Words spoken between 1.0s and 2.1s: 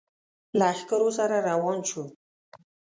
سره روان شو.